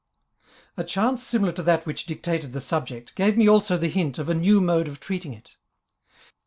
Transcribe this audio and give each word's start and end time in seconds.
A 0.77 0.83
chance 0.83 1.21
similar 1.21 1.51
to 1.53 1.61
that 1.61 1.85
which 1.85 2.07
dictated 2.07 2.53
the 2.53 2.59
subject, 2.59 3.13
gave 3.13 3.37
me 3.37 3.47
also 3.47 3.77
the 3.77 3.87
hint 3.87 4.17
of 4.17 4.29
a 4.29 4.33
new 4.33 4.59
mode 4.59 4.87
of 4.87 4.99
treating 4.99 5.31
it. 5.35 5.57